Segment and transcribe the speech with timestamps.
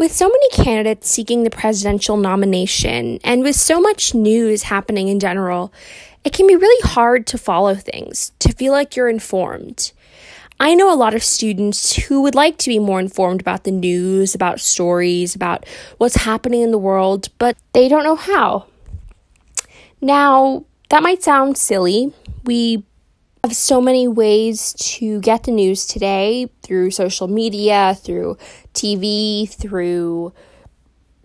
[0.00, 5.20] With so many candidates seeking the presidential nomination, and with so much news happening in
[5.20, 5.74] general,
[6.24, 9.92] it can be really hard to follow things, to feel like you're informed.
[10.58, 13.72] I know a lot of students who would like to be more informed about the
[13.72, 15.66] news, about stories, about
[15.98, 18.64] what's happening in the world, but they don't know how.
[20.00, 22.14] Now, that might sound silly.
[22.44, 22.84] We
[23.44, 28.36] have so many ways to get the news today through social media, through
[28.74, 30.32] TV, through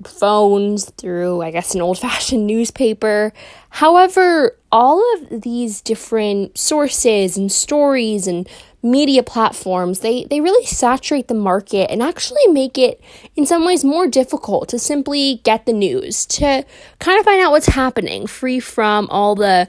[0.03, 3.33] phones, through, I guess, an old fashioned newspaper.
[3.69, 8.47] However, all of these different sources and stories and
[8.83, 13.01] media platforms, they, they really saturate the market and actually make it,
[13.35, 16.63] in some ways, more difficult to simply get the news, to
[16.99, 19.67] kind of find out what's happening, free from all the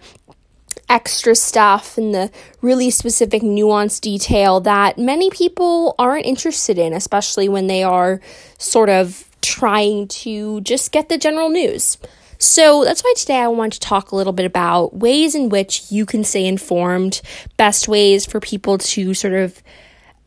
[0.89, 7.49] extra stuff and the really specific nuanced detail that many people aren't interested in, especially
[7.49, 8.21] when they are
[8.59, 11.99] sort of trying to just get the general news.
[12.39, 15.91] So that's why today I want to talk a little bit about ways in which
[15.91, 17.23] you can stay informed,
[17.57, 19.63] best ways for people to sort of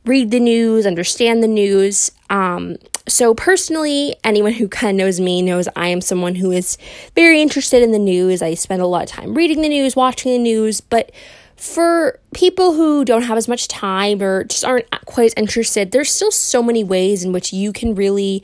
[0.05, 2.11] read the news, understand the news.
[2.29, 2.77] Um,
[3.09, 6.77] so, personally, anyone who kind of knows me knows I am someone who is
[7.15, 8.41] very interested in the news.
[8.41, 11.11] I spend a lot of time reading the news, watching the news, but
[11.55, 16.09] for people who don't have as much time or just aren't quite as interested, there's
[16.09, 18.43] still so many ways in which you can really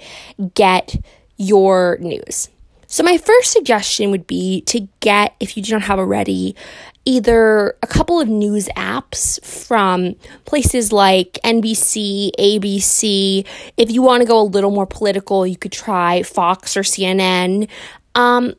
[0.53, 0.95] get
[1.38, 2.50] your news.
[2.95, 6.55] So, my first suggestion would be to get, if you do not have already,
[7.03, 10.15] either a couple of news apps from
[10.45, 13.45] places like NBC, ABC.
[13.75, 17.67] If you want to go a little more political, you could try Fox or CNN.
[18.16, 18.53] Um,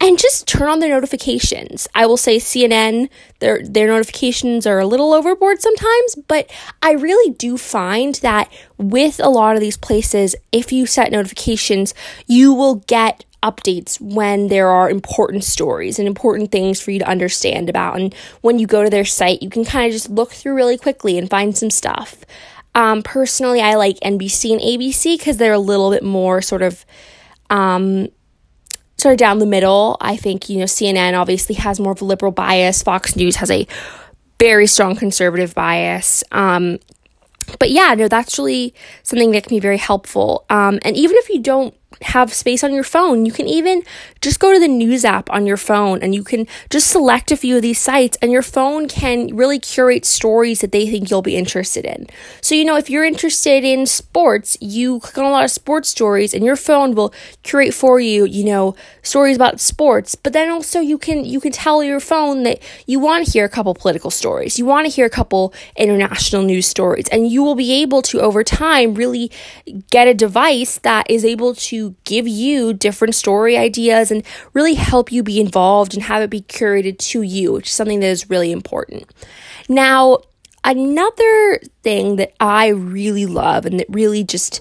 [0.00, 1.86] and just turn on their notifications.
[1.94, 6.50] I will say CNN, their their notifications are a little overboard sometimes, but
[6.82, 11.94] I really do find that with a lot of these places, if you set notifications,
[12.26, 17.08] you will get updates when there are important stories and important things for you to
[17.08, 18.00] understand about.
[18.00, 20.78] And when you go to their site, you can kind of just look through really
[20.78, 22.24] quickly and find some stuff.
[22.74, 26.84] Um, personally, I like NBC and ABC because they're a little bit more sort of
[27.50, 28.08] um,
[28.96, 29.96] sort of down the middle.
[30.00, 33.50] I think, you know, CNN obviously has more of a liberal bias, Fox News has
[33.50, 33.66] a
[34.40, 36.24] very strong conservative bias.
[36.32, 36.78] Um,
[37.58, 40.44] but yeah, no, that's really something that can be very helpful.
[40.50, 43.26] Um, and even if you don't have space on your phone.
[43.26, 43.82] You can even
[44.20, 47.36] just go to the news app on your phone and you can just select a
[47.36, 51.22] few of these sites, and your phone can really curate stories that they think you'll
[51.22, 52.06] be interested in.
[52.40, 55.88] So, you know, if you're interested in sports, you click on a lot of sports
[55.88, 57.12] stories, and your phone will
[57.42, 60.14] curate for you, you know, stories about sports.
[60.14, 63.44] But then also you can you can tell your phone that you want to hear
[63.44, 67.42] a couple political stories, you want to hear a couple international news stories, and you
[67.42, 69.30] will be able to over time really
[69.90, 75.12] get a device that is able to give you different story ideas and really help
[75.12, 78.30] you be involved and have it be curated to you, which is something that is
[78.30, 79.04] really important.
[79.68, 80.18] Now,
[80.64, 84.60] another thing that I really love and that really just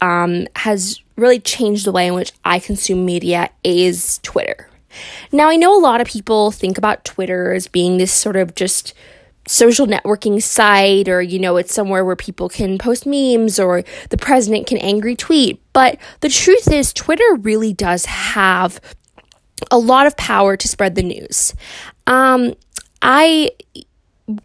[0.00, 4.68] um, has really changed the way in which I consume media is Twitter.
[5.32, 8.54] Now, I know a lot of people think about Twitter as being this sort of
[8.54, 8.94] just
[9.46, 14.16] social networking site or you know it's somewhere where people can post memes or the
[14.16, 15.60] president can angry tweet.
[15.72, 18.80] But the truth is twitter really does have
[19.70, 21.54] a lot of power to spread the news.
[22.06, 22.54] Um,
[23.02, 23.50] i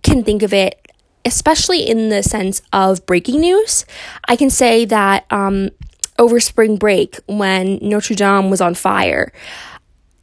[0.04, 0.82] can think of it
[1.26, 3.86] especially in the sense of breaking news.
[4.28, 5.70] I can say that um,
[6.18, 9.32] over spring break when notre dame was on fire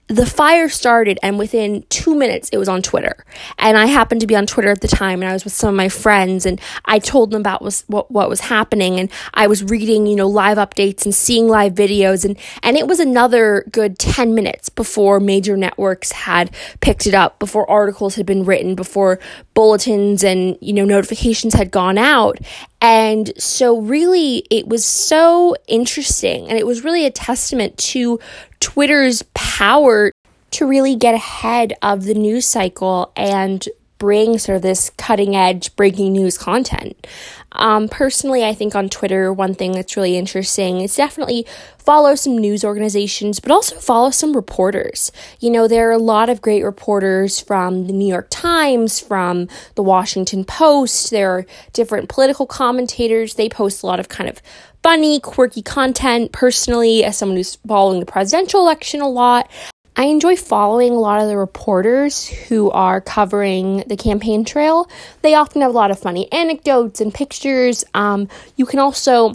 [0.08, 3.24] the fire started and within two minutes it was on twitter.
[3.58, 5.68] And i happened to be on twitter at the time and i was with some
[5.68, 9.46] of my friends and i told them about was, what, what was happening and i
[9.46, 13.64] was reading you know live updates and seeing live videos and, and it was another
[13.70, 18.74] good 10 minutes before major networks had picked it up before articles had been written
[18.74, 19.20] before
[19.52, 22.38] bulletins and you know notifications had gone out
[22.80, 26.48] and so, really, it was so interesting.
[26.48, 28.20] And it was really a testament to
[28.60, 30.12] Twitter's power
[30.52, 33.66] to really get ahead of the news cycle and
[33.98, 37.06] bring sort of this cutting edge breaking news content.
[37.52, 41.46] Um, personally, I think on Twitter, one thing that's really interesting is definitely
[41.78, 45.10] follow some news organizations, but also follow some reporters.
[45.40, 49.48] You know, there are a lot of great reporters from the New York Times, from
[49.74, 51.10] the Washington Post.
[51.10, 53.34] There are different political commentators.
[53.34, 54.42] They post a lot of kind of
[54.82, 56.32] funny, quirky content.
[56.32, 59.50] Personally, as someone who's following the presidential election a lot,
[59.98, 64.88] I enjoy following a lot of the reporters who are covering the campaign trail.
[65.22, 67.84] They often have a lot of funny anecdotes and pictures.
[67.94, 69.34] Um, you can also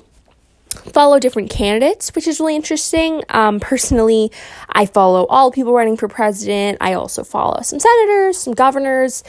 [0.70, 3.24] follow different candidates, which is really interesting.
[3.28, 4.32] Um, personally,
[4.70, 6.78] I follow all people running for president.
[6.80, 9.26] I also follow some senators, some governors.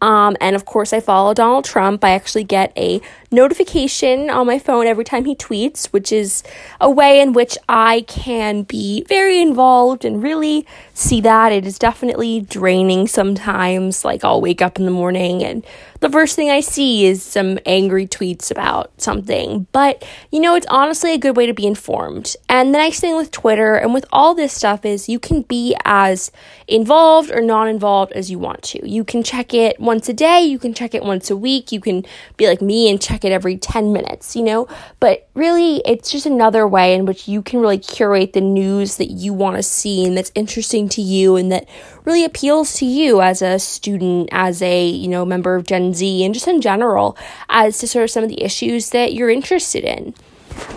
[0.00, 2.04] Um, and of course, I follow Donald Trump.
[2.04, 3.00] I actually get a
[3.30, 6.42] notification on my phone every time he tweets, which is
[6.80, 11.52] a way in which I can be very involved and really see that.
[11.52, 14.04] It is definitely draining sometimes.
[14.04, 15.64] Like, I'll wake up in the morning and
[16.00, 19.66] the first thing I see is some angry tweets about something.
[19.72, 22.36] But, you know, it's honestly a good way to be informed.
[22.48, 25.74] And the nice thing with Twitter and with all this stuff is you can be
[25.84, 26.30] as
[26.68, 28.88] involved or non involved as you want to.
[28.88, 31.80] You can check it once a day, you can check it once a week, you
[31.80, 32.04] can
[32.36, 34.68] be like me and check it every 10 minutes, you know?
[35.00, 39.10] But really, it's just another way in which you can really curate the news that
[39.10, 41.68] you want to see and that's interesting to you and that
[42.04, 46.24] really appeals to you as a student, as a, you know, member of Gen Z,
[46.24, 47.16] and just in general,
[47.48, 50.14] as to sort of some of the issues that you're interested in.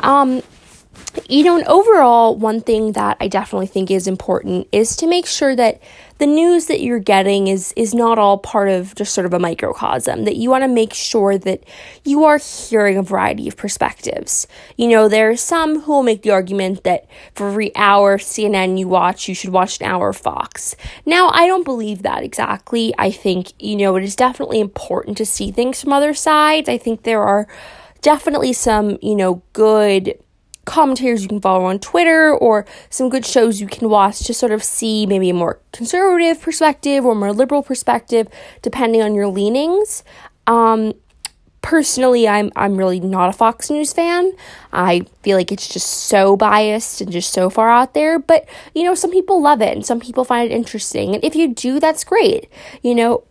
[0.01, 0.41] Um,
[1.27, 5.25] you know, and overall, one thing that I definitely think is important is to make
[5.25, 5.81] sure that
[6.19, 9.39] the news that you're getting is is not all part of just sort of a
[9.39, 11.63] microcosm that you want to make sure that
[12.03, 14.45] you are hearing a variety of perspectives.
[14.77, 18.77] You know there are some who will make the argument that for every hour cnn
[18.77, 20.75] you watch you should watch an hour fox.
[21.05, 22.93] Now i don't believe that exactly.
[22.97, 26.69] I think you know it is definitely important to see things from other sides.
[26.69, 27.47] I think there are
[28.01, 30.17] definitely some you know good
[30.69, 34.51] commentators you can follow on Twitter or some good shows you can watch to sort
[34.51, 38.27] of see maybe a more conservative perspective or more liberal perspective
[38.61, 40.03] depending on your leanings.
[40.45, 40.93] Um,
[41.61, 44.31] personally I'm I'm really not a Fox News fan.
[44.71, 48.83] I feel like it's just so biased and just so far out there, but you
[48.83, 51.15] know, some people love it and some people find it interesting.
[51.15, 52.47] And if you do, that's great.
[52.83, 53.23] You know,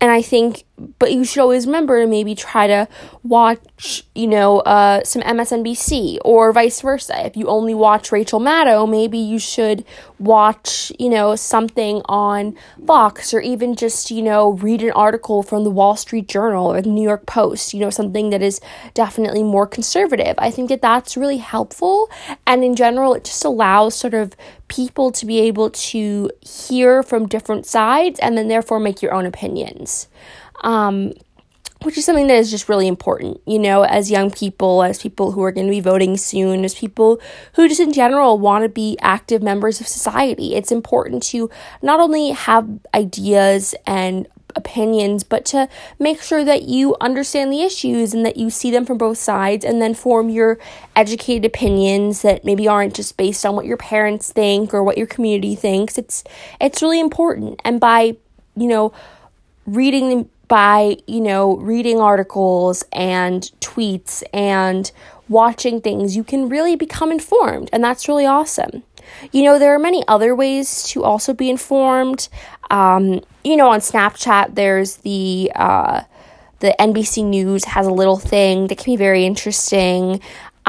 [0.00, 0.64] and I think,
[0.98, 2.88] but you should always remember to maybe try to
[3.22, 7.26] watch, you know, uh, some MSNBC or vice versa.
[7.26, 9.84] If you only watch Rachel Maddow, maybe you should
[10.18, 12.56] watch, you know, something on
[12.86, 16.80] Fox or even just, you know, read an article from the Wall Street Journal or
[16.80, 18.60] the New York Post, you know, something that is
[18.94, 20.34] definitely more conservative.
[20.38, 22.08] I think that that's really helpful.
[22.46, 24.34] And in general, it just allows sort of
[24.68, 29.26] people to be able to hear from different sides and then therefore make your own
[29.26, 30.08] opinions.
[30.60, 31.12] Um,
[31.82, 35.32] which is something that is just really important, you know, as young people, as people
[35.32, 37.18] who are going to be voting soon, as people
[37.54, 40.54] who just in general want to be active members of society.
[40.54, 41.48] It's important to
[41.80, 45.68] not only have ideas and opinions, but to
[45.98, 49.64] make sure that you understand the issues and that you see them from both sides
[49.64, 50.58] and then form your
[50.96, 55.06] educated opinions that maybe aren't just based on what your parents think or what your
[55.06, 55.96] community thinks.
[55.96, 56.24] It's
[56.60, 57.60] it's really important.
[57.64, 58.16] And by,
[58.56, 58.92] you know,
[59.66, 64.90] reading by, you know, reading articles and tweets and
[65.28, 68.82] watching things, you can really become informed, and that's really awesome.
[69.30, 72.28] You know, there are many other ways to also be informed.
[72.68, 76.02] Um, you know, on Snapchat, there's the uh,
[76.58, 80.20] the NBC News has a little thing that can be very interesting.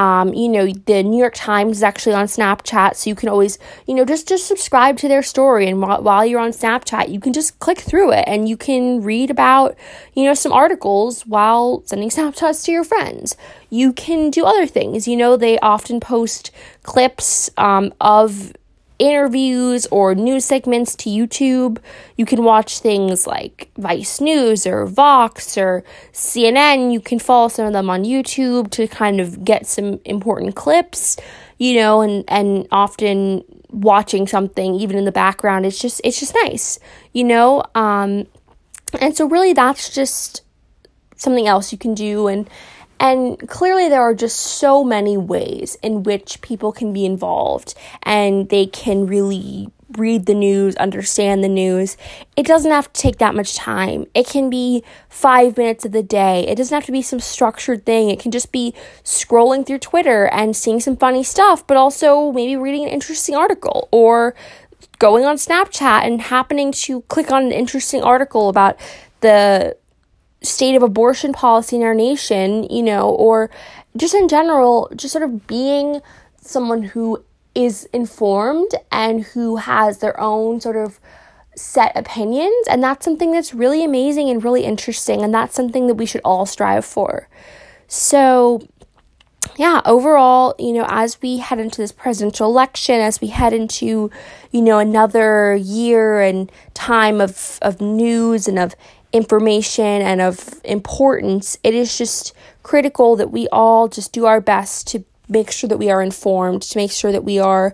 [0.01, 3.59] Um, you know, the New York Times is actually on Snapchat, so you can always,
[3.87, 7.19] you know, just just subscribe to their story, and while, while you're on Snapchat, you
[7.19, 9.77] can just click through it, and you can read about,
[10.15, 13.35] you know, some articles while sending Snapchats to your friends.
[13.69, 15.07] You can do other things.
[15.07, 16.49] You know, they often post
[16.81, 18.53] clips um, of
[19.01, 21.79] interviews or news segments to YouTube.
[22.17, 26.93] You can watch things like Vice News or Vox or CNN.
[26.93, 31.17] You can follow some of them on YouTube to kind of get some important clips,
[31.57, 36.35] you know, and, and often watching something even in the background it's just it's just
[36.43, 36.77] nice
[37.13, 38.27] you know um
[38.99, 40.41] and so really that's just
[41.15, 42.49] something else you can do and
[43.01, 48.47] and clearly, there are just so many ways in which people can be involved and
[48.49, 51.97] they can really read the news, understand the news.
[52.37, 54.05] It doesn't have to take that much time.
[54.13, 56.47] It can be five minutes of the day.
[56.47, 58.11] It doesn't have to be some structured thing.
[58.11, 62.55] It can just be scrolling through Twitter and seeing some funny stuff, but also maybe
[62.55, 64.35] reading an interesting article or
[64.99, 68.79] going on Snapchat and happening to click on an interesting article about
[69.21, 69.75] the
[70.43, 73.49] state of abortion policy in our nation, you know, or
[73.97, 76.01] just in general, just sort of being
[76.41, 80.99] someone who is informed and who has their own sort of
[81.55, 82.67] set opinions.
[82.69, 85.21] And that's something that's really amazing and really interesting.
[85.21, 87.27] And that's something that we should all strive for.
[87.87, 88.65] So,
[89.57, 94.09] yeah, overall, you know, as we head into this presidential election, as we head into,
[94.51, 98.75] you know, another year and time of, of news and of
[99.13, 102.33] information and of importance, it is just
[102.63, 106.61] critical that we all just do our best to make sure that we are informed,
[106.61, 107.73] to make sure that we are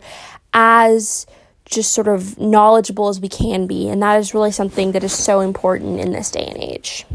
[0.54, 1.26] as
[1.66, 3.90] just sort of knowledgeable as we can be.
[3.90, 7.06] And that is really something that is so important in this day and age.